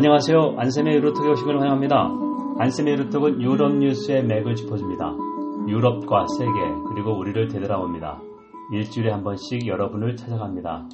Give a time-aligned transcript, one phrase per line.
[0.00, 0.54] 안녕하세요.
[0.56, 2.08] 안쌤의 유로톡에 오신 걸 환영합니다.
[2.58, 5.14] 안쌤의 유로톡은 유럽 뉴스의 맥을 짚어줍니다.
[5.68, 6.52] 유럽과 세계
[6.88, 8.18] 그리고 우리를 되돌아옵니다.
[8.72, 10.88] 일주일에 한 번씩 여러분을 찾아갑니다.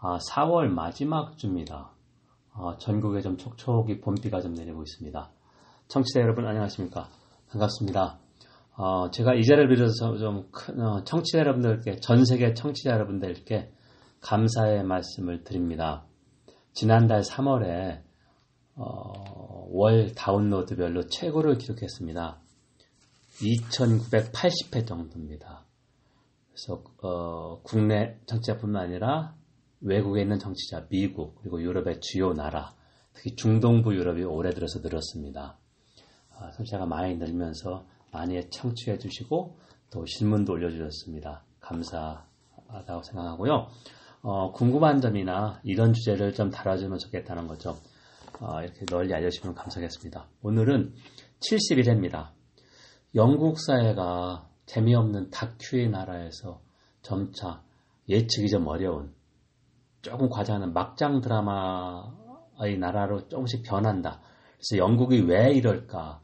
[0.00, 1.90] 아, 4월 마지막 주입니다.
[2.54, 5.30] 아, 전국에 좀 촉촉이 봄비가 좀 내리고 있습니다.
[5.88, 7.08] 청취자 여러분 안녕하십니까?
[7.50, 8.18] 반갑습니다.
[8.78, 13.70] 어, 제가 이 자리를 빌어서 좀 큰, 어, 청취자 여러분들께 전 세계 청취자 여러분들께
[14.22, 16.06] 감사의 말씀을 드립니다.
[16.72, 18.02] 지난달 3월에
[18.74, 22.40] 어, 월 다운로드별로 최고를 기록했습니다.
[23.40, 25.64] 2,980회 정도입니다.
[26.48, 29.34] 그래서 어, 국내 청취자뿐만 아니라
[29.80, 32.74] 외국에 있는 청취자, 미국 그리고 유럽의 주요 나라,
[33.12, 35.58] 특히 중동부 유럽이 올해 들어서 늘었습니다.
[36.30, 39.58] 아, 청취자가 많이 늘면서 많이 청취해 주시고
[39.90, 41.44] 또 질문도 올려주셨습니다.
[41.60, 43.68] 감사하다고 생각하고요.
[44.22, 47.76] 어, 궁금한 점이나 이런 주제를 좀 다뤄주면 좋겠다는 거죠.
[48.40, 50.28] 어, 이렇게 널리 알려주시면 감사하겠습니다.
[50.42, 50.94] 오늘은
[51.40, 52.30] 71회입니다.
[53.16, 56.60] 영국 사회가 재미없는 다큐의 나라에서
[57.02, 57.62] 점차
[58.08, 59.12] 예측이 좀 어려운
[60.02, 64.20] 조금 과장하는 막장 드라마의 나라로 조금씩 변한다.
[64.54, 66.20] 그래서 영국이 왜 이럴까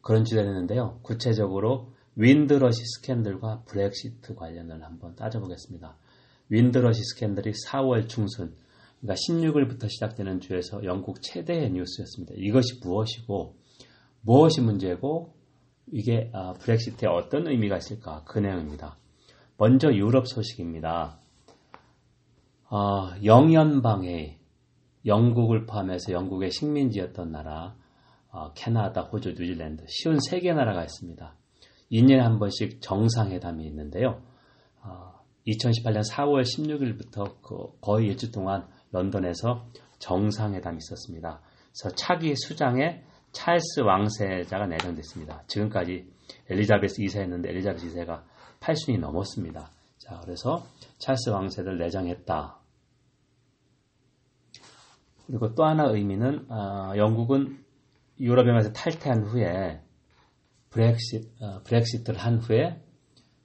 [0.00, 1.00] 그런 주제를 했는데요.
[1.02, 5.96] 구체적으로 윈드러시 스캔들과 브렉시트 관련을 한번 따져보겠습니다.
[6.48, 8.54] 윈드러시 스캔들이 4월 중순,
[9.00, 12.34] 그러니까 16일부터 시작되는 주에서 영국 최대의 뉴스였습니다.
[12.36, 13.56] 이것이 무엇이고,
[14.22, 15.34] 무엇이 문제고,
[15.92, 18.24] 이게 아, 브렉시트에 어떤 의미가 있을까?
[18.26, 18.98] 그 내용입니다.
[19.58, 21.18] 먼저 유럽 소식입니다.
[22.70, 24.38] 아, 영연방에
[25.06, 27.76] 영국을 포함해서 영국의 식민지였던 나라,
[28.30, 31.36] 어, 캐나다, 호주, 뉴질랜드, 쉬운 세 개 나라가 있습니다.
[31.92, 34.22] 2년에 한 번씩 정상회담이 있는데요.
[35.46, 39.66] 2018년 4월 16일부터 그 거의 일주 동안 런던에서
[39.98, 41.40] 정상회담이 있었습니다.
[41.72, 45.42] 그래서 차기 수장에 찰스 왕세자가 내정됐습니다.
[45.46, 46.08] 지금까지
[46.48, 48.22] 엘리자베스 2세였는데 엘리자베스 2세가
[48.60, 49.70] 8순이 넘었습니다.
[49.98, 50.64] 자, 그래서
[50.98, 52.60] 찰스 왕세를 내정했다.
[55.26, 57.64] 그리고 또 하나 의미는 어, 영국은
[58.20, 59.82] 유럽연합에서 탈퇴한 후에
[60.70, 62.83] 브렉시, 어, 브렉시트를 한 후에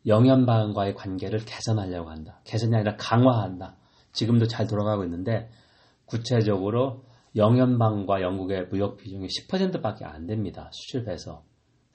[0.09, 2.41] 영연방과의 관계를 개선하려고 한다.
[2.43, 3.77] 개선이 아니라 강화한다.
[4.11, 5.49] 지금도 잘 돌아가고 있는데
[6.05, 7.05] 구체적으로
[7.35, 10.69] 영연방과 영국의 무역 비중이 10%밖에 안 됩니다.
[10.73, 11.43] 수출 배서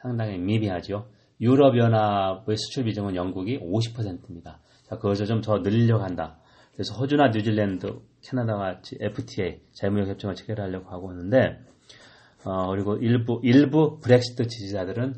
[0.00, 1.08] 상당히 미비하죠.
[1.40, 4.60] 유럽 연합의 수출 비중은 영국이 50%입니다.
[4.88, 6.38] 자, 그것을 좀 더 늘리려고 한다.
[6.72, 11.58] 그래서 호주나 뉴질랜드, 캐나다와 같이 FTA 자유무역 협정을 체결하려고 하고 있는데
[12.44, 15.14] 어, 그리고 일부 일부 브렉시트 지지자들은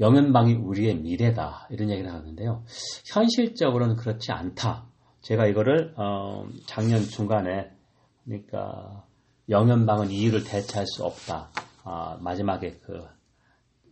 [0.00, 2.64] 영연방이 우리의 미래다 이런 얘기를 하는데요.
[3.06, 4.86] 현실적으로는 그렇지 않다.
[5.20, 7.70] 제가 이거를 어, 작년 중간에
[8.24, 9.04] 그러니까
[9.48, 11.50] 영연방은 이유를 대체할 수 없다.
[11.84, 13.04] 어, 마지막에 그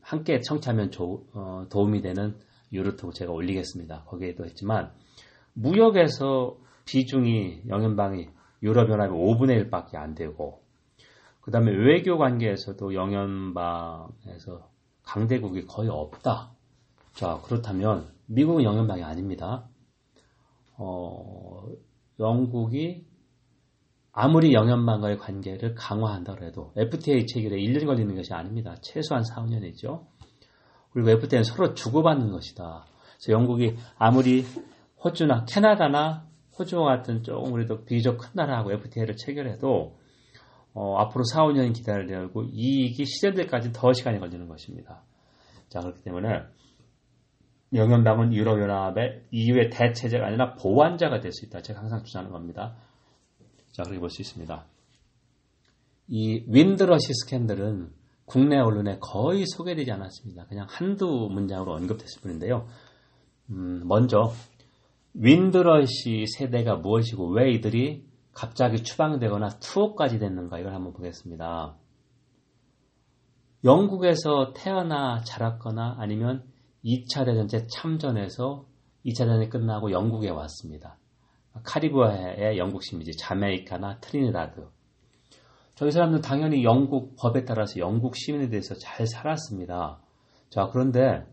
[0.01, 2.37] 함께 청취하면 조, 어, 도움이 되는
[2.73, 4.05] 유로톡 제가 올리겠습니다.
[4.07, 4.93] 거기에도 했지만
[5.53, 8.29] 무역에서 비중이 영연방이
[8.63, 10.63] 유럽연합이 5분의 1밖에 안 되고
[11.41, 14.72] 그 다음에 외교 관계에서도 영연방에서
[15.05, 16.53] 강대국이 거의 없다.
[17.15, 19.69] 자, 그렇다면 미국은 영연방이 아닙니다.
[20.77, 21.67] 어,
[22.19, 23.07] 영국이
[24.13, 28.77] 아무리 영연방과의 관계를 강화한다고 해도 FTA 체결에 1년 걸리는 것이 아닙니다.
[28.83, 30.07] 최소한 4, 5년이죠.
[30.93, 32.85] 그리고 FTA는 서로 주고받는 것이다.
[33.17, 34.45] 그래서 영국이 아무리
[35.03, 36.27] 호주나 캐나다나
[36.59, 39.97] 호주와 같은 조금 우리도 비교적 큰 나라하고 FTA를 체결해도
[40.75, 45.03] 어, 앞으로 4, 5년 기다려야 되고 이익이 실현될 까지 더 시간이 걸리는 것입니다.
[45.69, 46.43] 자 그렇기 때문에
[47.75, 51.63] 영연당은 유럽연합의 EU의 대체제가 아니라 보완자가 될 수 있다.
[51.63, 52.77] 제가 항상 주장하는 겁니다.
[53.73, 54.67] 자 그렇게 볼 수 있습니다.
[56.09, 57.91] 이 윈드러시 스캔들은
[58.27, 60.47] 국내 언론에 거의 소개되지 않았습니다.
[60.47, 62.67] 그냥 한두 문장으로 언급됐을 뿐인데요.
[63.51, 64.33] 음, 먼저
[65.15, 71.77] 윈드러시 세대가 무엇이고 왜 이들이 갑자기 추방되거나 투옥까지 됐는가 이걸 한번 보겠습니다.
[73.65, 76.45] 영국에서 태어나 자랐거나 아니면
[76.85, 78.67] 2차 대전 때 참전해서
[79.07, 80.99] 2차 대전이 끝나고 영국에 왔습니다.
[81.63, 84.67] 카리브해의 영국 식민지 자메이카나 트리니다드.
[85.75, 90.01] 저희 사람들 당연히 영국 법에 따라서 영국 시민에 대해서 잘 살았습니다.
[90.51, 91.25] 자, 그런데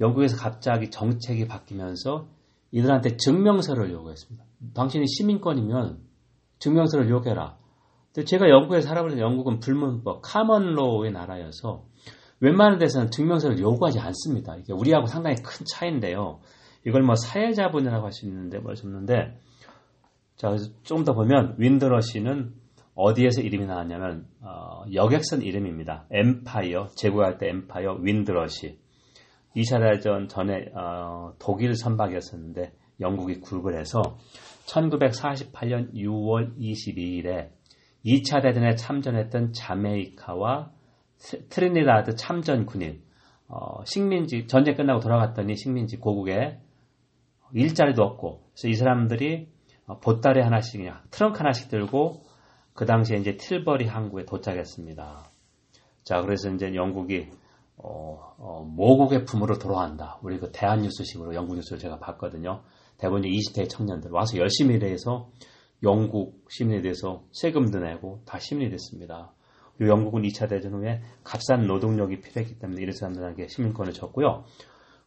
[0.00, 2.28] 영국에서 갑자기 정책이 바뀌면서
[2.70, 4.44] 이들한테 증명서를 요구했습니다.
[4.74, 6.07] 당신이 시민권이면
[6.58, 7.56] 증명서를 요구해라.
[8.26, 11.84] 제가 영국에 살아보는 영국은 불문법, common law의 나라여서
[12.40, 14.56] 웬만한 데서는 증명서를 요구하지 않습니다.
[14.56, 16.40] 이게 우리하고 상당히 큰 차이인데요.
[16.86, 19.38] 이걸 뭐 사회자본이라고 할 수 있는데 뭐 없는데
[20.36, 22.54] 자, 조금 더 보면 윈드러시는
[22.94, 26.06] 어디에서 이름이 나왔냐면 어, 여객선 이름입니다.
[26.10, 28.78] 엠파이어 제국할 때 엠파이어 윈드러시
[29.56, 34.02] 2차 대전 전에 어, 독일 선박이었었는데 영국이 굴을 해서
[34.66, 37.50] 1948년 6월 22일에
[38.04, 40.70] 2차 대전에 참전했던 자메이카와
[41.48, 43.02] 트리니다드 참전 군인
[43.48, 46.60] 어, 식민지 전쟁 끝나고 돌아갔더니 식민지 고국에
[47.52, 49.48] 일자리도 없고 그래서 이 사람들이
[49.86, 52.22] 어, 보따리 하나씩 트렁크 하나씩 들고
[52.74, 55.30] 그 당시에 이제 틸버리 항구에 도착했습니다.
[56.04, 57.30] 자 그래서 이제 영국이
[57.76, 60.18] 어, 어, 모국의 품으로 돌아간다.
[60.22, 62.62] 우리 그 대한뉴스식으로 영국 뉴스를 제가 봤거든요.
[62.98, 65.30] 대부분 20대 청년들 와서 열심히 일해서
[65.82, 69.32] 영국 시민에 대해서 세금도 내고 다 시민이 됐습니다.
[69.76, 74.44] 그리고 영국은 2차 대전 후에 값싼 노동력이 필요했기 때문에 이런 사람들에게 시민권을 줬고요.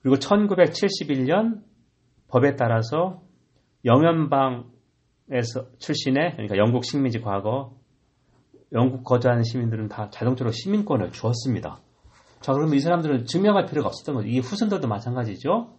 [0.01, 1.61] 그리고 1971년
[2.29, 3.21] 법에 따라서
[3.83, 4.71] 영연방에서
[5.77, 7.75] 출신의 그러니까 영국 식민지 과거
[8.71, 11.81] 영국 거주하는 시민들은 다 자동적으로 시민권을 주었습니다.
[12.39, 14.27] 자, 그러면 이 사람들은 증명할 필요가 없었던 거죠.
[14.29, 15.77] 이 후손들도 마찬가지죠.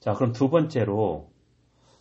[0.00, 1.30] 자, 그럼 두 번째로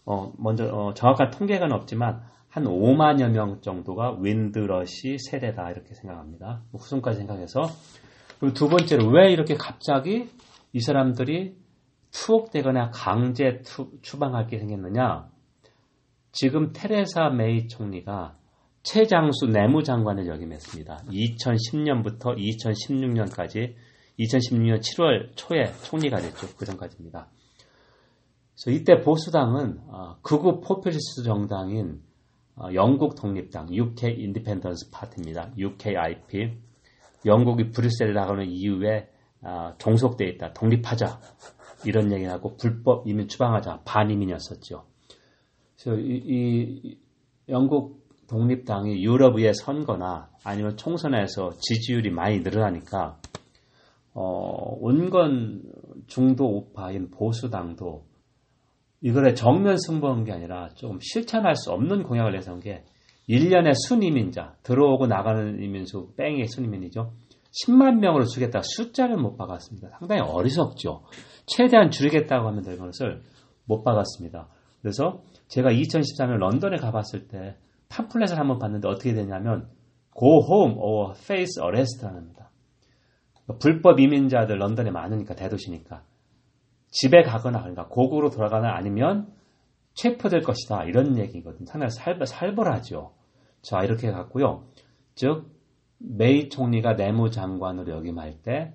[0.06, 6.62] 어, 먼저 어, 정확한 통계가 없지만 한 5만여 명 정도가 윈드러시 세대다 이렇게 생각합니다.
[6.72, 7.64] 뭐 후손까지 생각해서
[8.40, 10.30] 그리고 두 번째로 왜 이렇게 갑자기
[10.72, 11.56] 이 사람들이
[12.12, 15.30] 투옥되거나 강제 투, 추방하게 생겼느냐?
[16.32, 18.38] 지금 테레사 메이 총리가
[18.84, 21.06] 최장수 내무장관을 역임했습니다.
[21.10, 23.74] 2010년부터 2016년까지
[24.20, 26.48] 2016년 7월 초에 총리가 됐죠.
[26.56, 27.28] 그 전까지입니다.
[28.56, 32.02] 그래서 이때 보수당은 어, 극우 포퓰리스트 정당인
[32.56, 35.52] 어, 영국 독립당 UK 인디펜던스 파티입니다.
[35.58, 36.58] UKIP
[37.26, 39.10] 영국이 브뤼셀에 나가는 이후에
[39.42, 40.54] 어, 종속되어 있다.
[40.54, 41.20] 독립하자
[41.86, 44.86] 이런 얘기하고 불법 이민 추방하자 반이민이었었죠.
[45.76, 46.98] 그래서 이, 이
[47.50, 53.20] 영국 독립당이 유럽의 선거나 아니면 총선에서 지지율이 많이 늘어나니까
[54.14, 55.62] 어, 온건
[56.08, 58.06] 중도 우파인 보수당도
[59.02, 62.84] 이거를 정면 승부한 게 아니라 좀 실천할 수 없는 공약을 내세운 게
[63.30, 67.12] 1년에 순이민자, 들어오고 나가는 이민수, 뺑의 순이민이죠.
[67.64, 69.98] 10만 명으로 줄겠다 숫자를 못 박았습니다.
[70.00, 71.04] 상당히 어리석죠.
[71.46, 73.22] 최대한 줄이겠다고 하면 될 것을
[73.66, 74.50] 못 박았습니다.
[74.82, 77.58] 그래서 제가 2013년 런던에 가봤을 때
[77.90, 79.70] 팜플렛을 한번 봤는데 어떻게 되냐면
[80.18, 82.52] Go home or face arrest라는 겁니다.
[83.60, 86.04] 불법 이민자들 런던에 많으니까 대도시니까
[86.96, 89.28] 집에 가거나 그러니까 고국으로 돌아가나 아니면
[89.96, 91.66] 체포될 것이다 이런 얘기거든요.
[91.66, 93.14] 상당히 살벌, 살벌하죠.
[93.62, 94.64] 자 이렇게 갔고요.
[95.14, 95.52] 즉
[95.98, 98.74] 메이 총리가 내무장관으로 역임할 때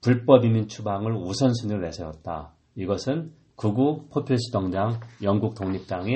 [0.00, 2.52] 불법 이민 추방을 우선순위로 내세웠다.
[2.76, 6.14] 이것은 극우 포퓰리스트 정당 영국 독립당이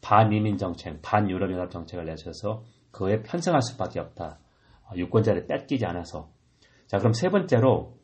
[0.00, 4.38] 반이민 정책, 반유럽 연합 정책을 내셔서 그에 편성할 수밖에 없다.
[4.84, 6.30] 어, 유권자를 뺏기지 않아서.
[6.86, 7.95] 자, 그럼 세 번째로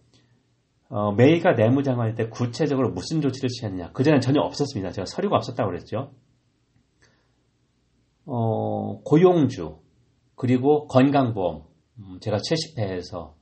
[0.95, 3.93] 어, 메이가 내무장관일 때 구체적으로 무슨 조치를 취했느냐?
[3.93, 4.93] 그전엔 전혀 없었습니다.
[4.93, 6.13] 제가 서류가 없었다고 그랬죠.
[8.27, 9.79] 어, 고용주
[10.35, 11.63] 그리고 건강보험
[11.99, 13.33] 음, 제가 70회에서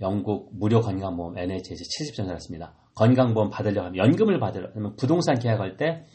[0.00, 2.72] 영국 무료 건강보험 NHS 70전 살았습니다.
[2.94, 6.06] 건강보험 받으려고 하면 연금을 받으려면 부동산 계약할 때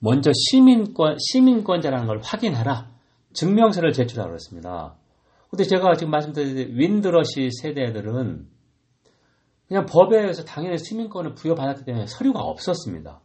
[0.00, 2.90] 먼저 시민권, 시민권자라는 걸 확인해라.
[3.32, 4.96] 증명서를 제출하라고 그랬습니다.
[5.50, 8.51] 근데 제가 지금 말씀드린 윈드러시 세대들은
[9.72, 13.22] 그냥 법에 의해서 당연히 시민권을 부여받았기 때문에 서류가 없었습니다.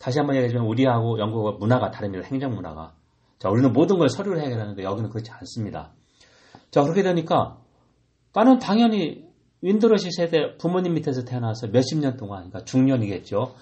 [0.00, 2.26] 다시 한번 얘기하자면 우리하고 영국과 문화가 다릅니다.
[2.26, 2.96] 행정 문화가.
[3.38, 5.92] 자, 우리는 모든 걸 서류를 해결하는데 여기는 그렇지 않습니다.
[6.72, 7.58] 자, 그렇게 되니까
[8.34, 9.24] 나는 당연히
[9.60, 13.54] 윈드러시 세대 부모님 밑에서 태어나서 몇십 년 동안, 그러니까 중년이겠죠.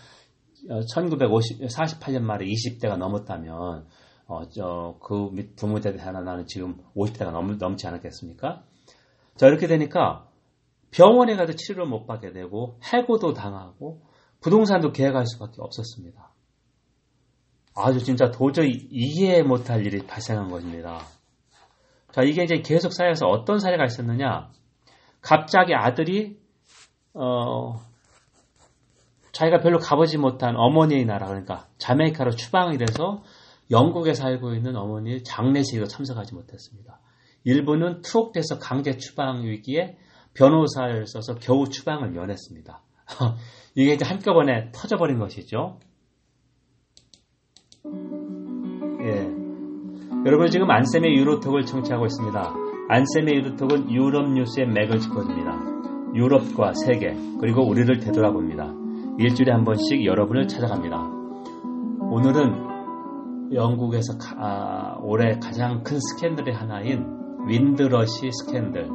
[0.95, 3.87] 1948년 말에 20대가 넘었다면
[4.29, 8.63] 어, 저, 그 부모 때 하나 나는 지금 50대가 넘, 넘지 않았겠습니까?
[9.37, 10.27] 자, 이렇게 되니까
[10.97, 14.01] 병원에 가도 치료를 못 받게 되고 해고도 당하고
[14.41, 16.33] 부동산도 계약할 수밖에 없었습니다.
[17.75, 21.01] 아주 진짜 도저히 이해 못할 일이 발생한 것입니다.
[22.13, 24.51] 자, 이게 이제 계속 쌓여서 어떤 사례가 있었느냐?
[25.21, 26.39] 갑자기 아들이
[27.13, 27.75] 어,
[29.33, 33.23] 자기가 별로 가보지 못한 어머니의 나라 그러니까 자메이카로 추방이 돼서
[33.71, 37.01] 영국에 살고 있는 어머니 장례식에 참석하지 못했습니다.
[37.45, 39.99] 일부는 투옥돼서 강제 추방 위기에
[40.37, 42.83] 변호사를 써서 겨우 추방을 면했습니다.
[43.75, 45.79] 이게 이제 한꺼번에 터져버린 것이죠.
[49.03, 49.31] 예.
[50.27, 52.55] 여러분 지금 안쌤의 유로톡을 청취하고 있습니다.
[52.89, 56.15] 안쌤의 유로톡은 유럽 뉴스의 맥을 짚어줍니다.
[56.15, 58.73] 유럽과 세계 그리고 우리를 되돌아봅니다.
[59.19, 60.97] 일주일에 한 번씩 여러분을 찾아갑니다.
[62.11, 67.07] 오늘은 영국에서 가, 아, 올해 가장 큰 스캔들의 하나인
[67.47, 68.89] 윈드러시 스캔들,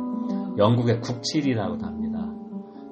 [0.62, 2.28] 영국의 국칠이라고도 합니다.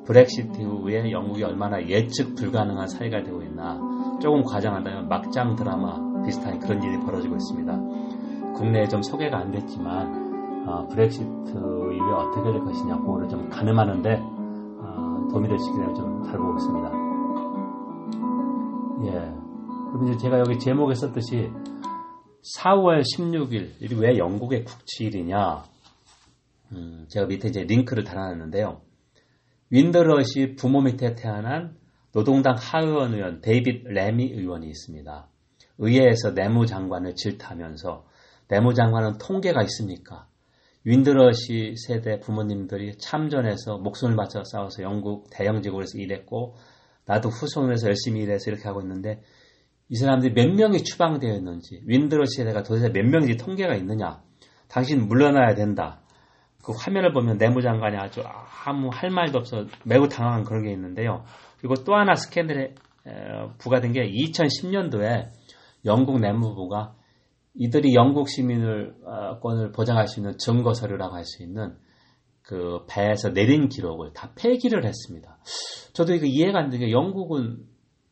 [0.05, 3.79] 브렉시트 이후에 영국이 얼마나 예측 불가능한 사회가 되고 있나
[4.19, 8.53] 조금 과장한다면 막장 드라마 비슷한 그런 일이 벌어지고 있습니다.
[8.55, 15.27] 국내에 좀 소개가 안 됐지만 어, 브렉시트 이후에 어떻게 될 것이냐 그거를 좀 가늠하는데 어,
[15.31, 16.91] 도움이 될 수 있게 좀 살펴보겠습니다.
[19.05, 19.11] 예.
[19.91, 21.51] 그럼 이제 제가 여기 제목에 썼듯이
[22.57, 25.63] 4월 16일, 왜 영국의 국치일이냐?
[26.71, 28.81] 음, 제가 밑에 이제 링크를 달아놨는데요.
[29.69, 31.77] 윈더러시 부모 밑에 태어난
[32.11, 35.27] 노동당 하의원 의원 데이빗 레미 의원이 있습니다.
[35.77, 38.05] 의회에서 내무장관을 질타하면서
[38.49, 40.27] 내무장관은 통계가 있습니까?
[40.83, 46.55] 윈드러시 세대 부모님들이 참전해서 목숨을 바쳐 싸워서 영국 대영제국에서 일했고
[47.05, 49.21] 나도 후손에서 열심히 일해서 이렇게 하고 있는데
[49.89, 54.21] 이 사람들이 몇 명이 추방되어 있는지 윈드러시 세대가 도대체 몇 명인지 통계가 있느냐
[54.67, 56.01] 당신 물러나야 된다
[56.69, 58.21] 그 화면을 보면 내무장관이 아주
[58.63, 61.25] 아무 할 말도 없어 매우 당황한 그런 게 있는데요
[61.57, 62.75] 그리고 또 하나 스캔들에
[63.57, 65.29] 부과된 게 2010년도에
[65.85, 66.93] 영국 내무부가
[67.55, 68.93] 이들이 영국 시민을
[69.41, 71.75] 권을 보장할 수 있는 증거 서류라고 할 수 있는
[72.43, 75.37] 그 배에서 내린 기록을 다 폐기를 했습니다.
[75.93, 77.65] 저도 이거 이해가 안 되는 게 영국은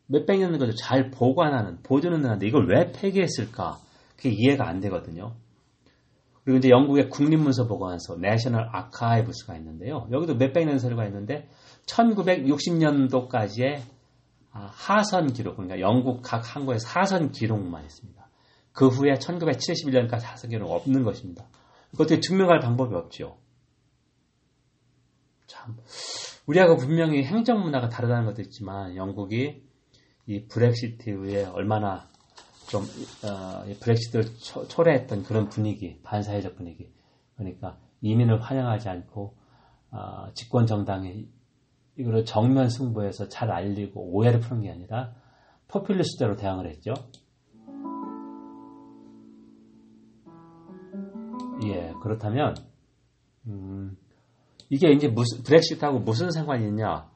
[0.08, 3.78] 몇백 년 전도 잘 보관하는 보존은 하는데 이걸 왜 폐기했을까?
[4.16, 5.36] 그게 이해가 안 되거든요.
[6.48, 10.08] 그리고 이제 영국의 국립문서보관소 내셔널 아카이브스가 있는데요.
[10.12, 11.50] 여기도 몇백 년 서류가 있는데
[11.88, 13.82] 1960년도까지의
[14.54, 18.30] 아, 하선 기록, 그러니까 영국 각 항구의 사선 기록만 있습니다.
[18.72, 21.50] 그 후에 1971년까지 하선 기록 없는 것입니다.
[21.92, 23.40] 그것도 증명할 방법이 없죠.
[25.48, 25.76] 참,
[26.46, 29.64] 우리하고 분명히 행정 문화가 다르다는 것도 있지만 영국이
[30.28, 32.08] 이 브렉시트 이후에 얼마나
[32.70, 32.84] 좀
[33.24, 36.92] 어, 브렉시트를 초, 초래했던 그런 분위기, 반사회적 분위기.
[37.36, 39.36] 그러니까 이민을 환영하지 않고
[39.92, 41.28] 어, 집권 정당이
[41.98, 45.14] 이거를 정면 승부해서 잘 알리고 오해를 푸는 게 아니라
[45.68, 46.94] 포퓰리스트로 대응을 했죠.
[51.64, 52.56] 예, 그렇다면
[53.48, 53.98] 음,
[54.70, 57.10] 이게 이제 무슨 브렉시트하고 무슨 상관이 있냐?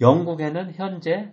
[0.00, 1.32] 영국에는 현재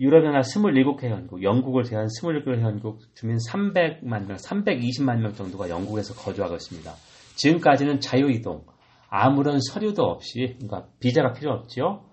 [0.00, 6.54] 유럽연합 27개 회원국, 영국을 제한 27개 회원국 주민 300만 명, 320만 명 정도가 영국에서 거주하고
[6.54, 6.92] 있습니다.
[7.36, 8.64] 지금까지는 자유이동,
[9.08, 12.04] 아무런 서류도 없이, 그러니까 비자가 필요 없지요.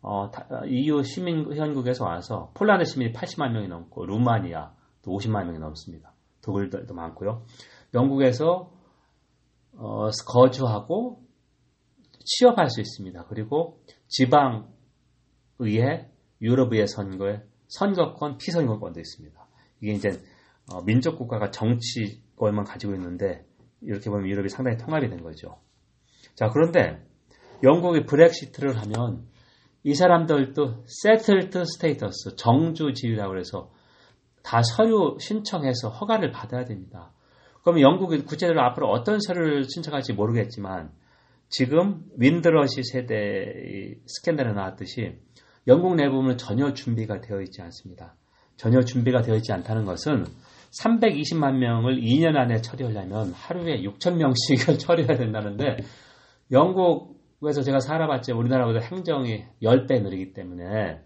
[0.00, 0.30] 어,
[0.66, 6.12] EU 시민 회원국에서 와서 폴란드 시민이 80만 명이 넘고 루마니아 또 50만 명이 넘습니다.
[6.42, 7.42] 독일도 많고요.
[7.94, 8.70] 영국에서
[9.76, 11.22] 어, 거주하고
[12.24, 13.24] 취업할 수 있습니다.
[13.28, 14.68] 그리고 지방
[15.58, 19.46] 의회, 유럽의회 선거에 선거권, 피선거권도 있습니다.
[19.80, 20.20] 이게 이제
[20.72, 23.44] 어, 민족 국가가 정치권만 가지고 있는데
[23.80, 25.58] 이렇게 보면 유럽이 상당히 통합이 된 거죠.
[26.34, 27.02] 자, 그런데
[27.62, 29.26] 영국이 브렉시트를 하면
[29.82, 33.70] 이 사람들도 settled status, 정주 지위라고 해서
[34.42, 37.12] 다 서류 신청해서 허가를 받아야 됩니다.
[37.62, 40.90] 그러면 영국이 구체적으로 앞으로 어떤 서류를 신청할지 모르겠지만
[41.48, 45.18] 지금 윈드러시 세대의 스캔들에 나왔듯이
[45.68, 48.16] 영국 내부는 전혀 준비가 되어 있지 않습니다.
[48.56, 50.24] 전혀 준비가 되어 있지 않다는 것은
[50.82, 55.76] 320만 명을 2년 안에 처리하려면 하루에 6천 명씩을 처리해야 된다는데
[56.50, 61.00] 영국에서 제가 살아봤지 우리나라보다 행정이 10배 느리기 때문에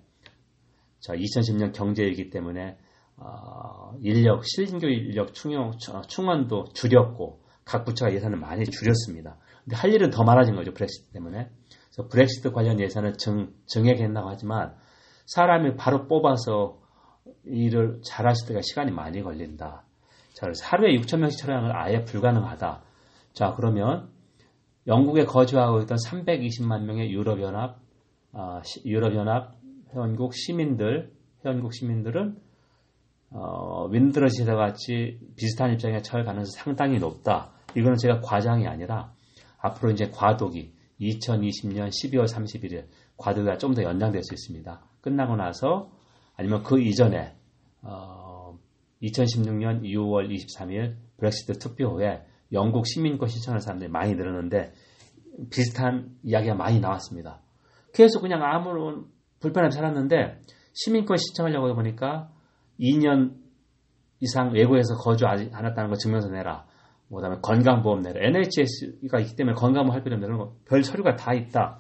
[1.01, 2.79] 자 2010년 경제이기 때문에
[3.17, 5.73] 어, 인력 실인교 인력 충용,
[6.09, 9.37] 충원도 줄였고 각 부처가 예산을 많이 줄였습니다.
[9.65, 11.49] 근데 할 일은 더 많아진 거죠 브렉시트 때문에.
[11.93, 14.75] 그래서 브렉시트 관련 예산을 증, 증액했다고 하지만
[15.27, 16.81] 사람이 바로 뽑아서
[17.45, 19.85] 일을 잘하실 때가 시간이 많이 걸린다.
[20.33, 22.83] 자, 그래서 하루에 6천 명씩 건 아예 불가능하다.
[23.35, 24.11] 자, 그러면
[24.87, 27.79] 영국에 거주하고 있던 320만 명의 유럽연합,
[28.33, 29.55] 어, 유럽연합
[29.95, 31.13] 회원국 시민들,
[31.45, 32.37] 회원국 시민들은
[33.31, 37.51] 어, 윈드러시와 같이 비슷한 입장에 처할 가능성이 상당히 높다.
[37.75, 39.13] 이거는 제가 과장이 아니라
[39.59, 40.73] 앞으로 이제 과도기
[41.11, 44.81] 2020년 12월 31일 과도기가 좀 더 연장될 수 있습니다.
[45.01, 45.91] 끝나고 나서
[46.37, 47.35] 아니면 그 이전에
[47.83, 48.59] 어,
[49.03, 54.73] 2016년 6월 23일 브렉시트 투표 후에 영국 시민권 신청하는 사람들이 많이 늘었는데
[55.51, 57.41] 비슷한 이야기가 많이 나왔습니다.
[57.95, 59.07] 계속 그냥 아무런
[59.41, 60.41] 불편 없이 살았는데
[60.75, 62.31] 시민권 신청하려고 보니까
[62.79, 63.37] 2년
[64.21, 66.67] 이상 외국에서 거주 하지 않았다는 거 증명서 내라.
[67.13, 68.27] 뭐 그다음에 건강보험 내라.
[68.27, 71.79] NHS가 있기 때문에 건강보험 할 필요 없는 거별 서류가 다 있다.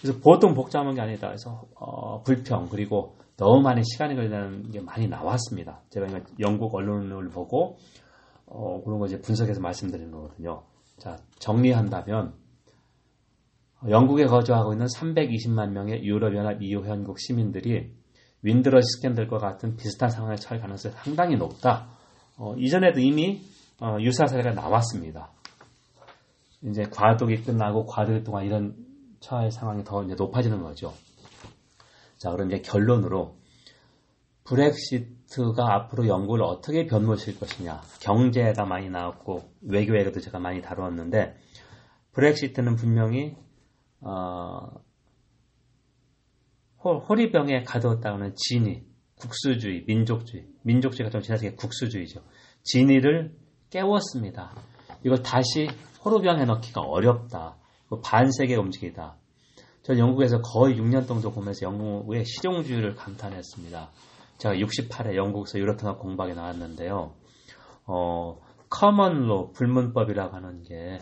[0.00, 1.26] 그래서 보통 복잡한 게 아니다.
[1.26, 5.82] 그래서 어, 불평 그리고 너무 많은 시간이 걸리는 게 많이 나왔습니다.
[5.90, 6.06] 제가
[6.38, 7.76] 영국 언론을 보고
[8.46, 10.62] 어, 그런 거 이제 분석해서 말씀드리는 거거든요.
[10.96, 12.34] 자, 정리한다면
[13.88, 17.90] 영국에 거주하고 있는 320만 명의 유럽연합 EU 회원국 시민들이
[18.42, 21.88] 윈드러시 스캔들과 같은 비슷한 상황에 처할 가능성이 상당히 높다.
[22.36, 23.42] 어, 이전에도 이미
[23.82, 25.32] 어, 유사 사례가 나왔습니다.
[26.62, 28.76] 이제 과도기 끝나고 과도기 동안 이런
[29.18, 30.94] 처할 상황이 더 이제 높아지는 거죠.
[32.16, 33.36] 자, 그럼 이제 결론으로
[34.44, 37.82] 브렉시트가 앞으로 영국을 어떻게 변모실 것이냐.
[38.00, 41.34] 경제가 많이 나왔고 외교에도 제가 많이 다루었는데
[42.12, 43.36] 브렉시트는 분명히
[44.00, 44.80] 어,
[46.84, 48.84] 호리병에 가두었다고는 진위,
[49.16, 52.22] 국수주의, 민족주의, 민족주의가 좀 지나치게 국수주의죠.
[52.62, 53.41] 진위를
[53.72, 54.52] 깨웠습니다.
[55.04, 55.68] 이걸 다시
[56.04, 57.56] 호르병에 넣기가 어렵다.
[58.04, 59.16] 반세계 움직이다.
[59.82, 63.90] 전 영국에서 거의 6년 정도 보면서 영국의 실용주의를 감탄했습니다.
[64.38, 67.14] 제가 68회 영국에서 유럽통합 공박에 나왔는데요.
[67.86, 68.38] 어,
[68.70, 70.98] common law 불문법이라고 하는 게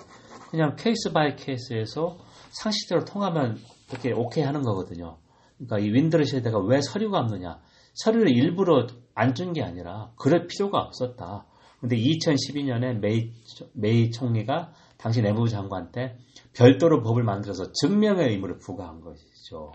[0.51, 2.17] 그냥 case by case에서
[2.51, 3.59] 상식적으로 통하면
[3.91, 5.19] 이렇게 오케이 하는 거거든요.
[5.59, 7.61] 그러니까 이 윈드러시 세대가 왜 서류가 없느냐?
[7.95, 11.45] 서류를 일부러 안 준 게 아니라 그럴 필요가 없었다.
[11.81, 13.33] 근데 2012년에 메이,
[13.73, 16.17] 메이 총리가 당시 내무부 장관 때
[16.53, 19.73] 별도로 법을 만들어서 증명의 의무를 부과한 것이죠.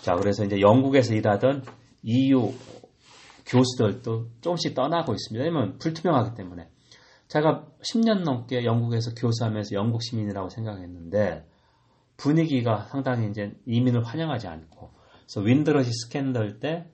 [0.00, 1.64] 자, 그래서 이제 영국에서 일하던
[2.02, 2.52] EU
[3.46, 5.44] 교수들도 조금씩 떠나고 있습니다.
[5.44, 6.68] 왜냐면 불투명하기 때문에.
[7.28, 11.46] 제가 10년 넘게 영국에서 교수하면서 영국 시민이라고 생각했는데
[12.16, 16.86] 분위기가 상당히 이제 이민을 환영하지 않고 그래서 윈드러시 스캔들 때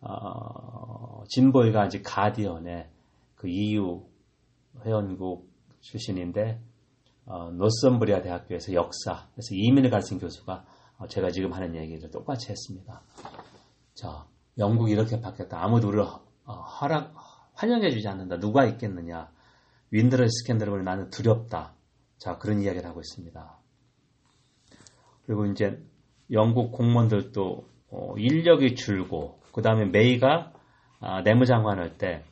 [0.00, 2.90] 어, 진보이가 아직 가디언의
[3.36, 4.04] 그 EU
[4.84, 5.48] 회원국
[5.80, 6.60] 출신인데
[7.26, 10.64] 어, 노선브리아 대학교에서 역사 그래서 이민을 가르친 교수가
[10.98, 13.02] 어, 제가 지금 하는 얘기를 똑같이 했습니다.
[13.94, 14.26] 자,
[14.58, 15.62] 영국이 이렇게 바뀌었다.
[15.62, 17.14] 아무도 우리를 어, 허락
[17.54, 18.38] 환영해주지 않는다.
[18.38, 19.30] 누가 있겠느냐?
[19.90, 21.74] 윈드러시 스캔들을 나는 두렵다.
[22.18, 23.58] 자, 그런 이야기를 하고 있습니다.
[25.26, 25.82] 그리고 이제
[26.30, 30.52] 영국 공무원들도 어, 인력이 줄고 그 다음에 메이가
[31.00, 32.24] 아, 내무장관 할 때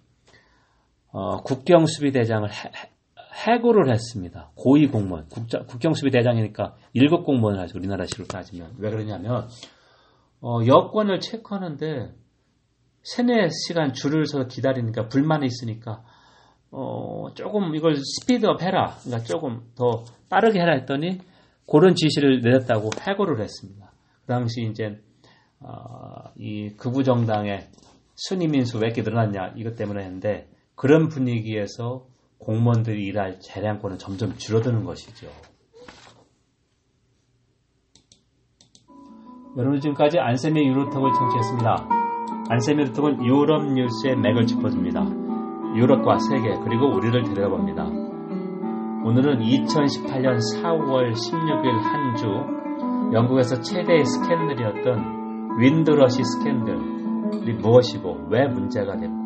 [1.15, 4.51] 어, 국경수비대장을 해, 고를 했습니다.
[4.57, 5.29] 고위 공무원
[5.69, 7.79] 국경수비대장이니까 1급 공무원을 하죠.
[7.79, 9.49] 우리나라식으로 따지면 왜 그러냐면
[10.41, 12.13] 어, 여권을 체크하는데
[13.05, 16.03] 세네 시간 줄을 서서 기다리니까 불만이 있으니까
[16.73, 18.97] 어, 조금 이걸 스피드업 해라.
[19.05, 21.21] 그러니까 조금 더 빠르게 해라 했더니
[21.71, 23.93] 그런 지시를 내렸다고 해고를 했습니다.
[24.23, 25.01] 그 당시 이제
[25.61, 27.69] 어, 이 극우 정당의
[28.17, 32.05] 순위 민수 왜 이렇게 늘어났냐 이것 때문에 했는데 그런 분위기에서
[32.39, 35.29] 공무원들이 일할 재량권은 점점 줄어드는 것이죠.
[39.57, 41.89] 여러분 지금까지 안세미 유로톡을 청취했습니다.
[42.51, 45.01] 안세미 유로톡은 유럽 뉴스의 맥을 짚어줍니다.
[45.77, 47.85] 유럽과 세계 그리고 우리를 들여다봅니다.
[49.05, 52.27] 오늘은 2018년 4월 16일 한 주
[53.13, 59.24] 영국에서 최대의 스캔들이었던 윈드러시 스캔들이 무엇이고 왜 문제가 됐고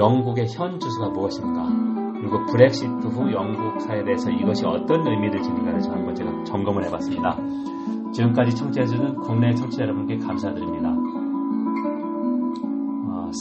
[0.00, 1.68] 영국의 현 주소가 무엇인가
[2.14, 7.36] 그리고 브렉시트 후 영국 사회에 대해서 이것이 어떤 의미를 지닌가를 한번 제가 점검을 해봤습니다.
[8.12, 10.90] 지금까지 청취해주는 국내 청취자 여러분께 감사드립니다.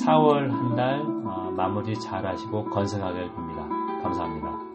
[0.06, 4.02] 4월 어, 한달 어, 마무리 잘 하시고 건승하길 빕니다.
[4.04, 4.69] 감사합니다.